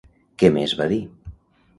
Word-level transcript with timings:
Què 0.43 0.49
més 0.55 0.73
va 0.79 0.87
dir? 0.93 0.99